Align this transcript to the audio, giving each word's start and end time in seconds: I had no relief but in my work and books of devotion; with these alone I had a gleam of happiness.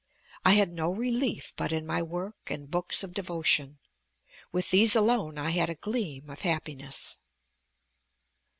I 0.43 0.53
had 0.53 0.71
no 0.71 0.91
relief 0.91 1.53
but 1.55 1.71
in 1.71 1.85
my 1.85 2.01
work 2.01 2.49
and 2.49 2.71
books 2.71 3.03
of 3.03 3.13
devotion; 3.13 3.77
with 4.51 4.71
these 4.71 4.95
alone 4.95 5.37
I 5.37 5.51
had 5.51 5.69
a 5.69 5.75
gleam 5.75 6.27
of 6.31 6.41
happiness. 6.41 7.19